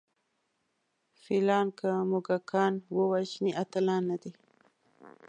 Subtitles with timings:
[1.23, 4.31] فیلان که موږکان ووژني اتلان نه دي.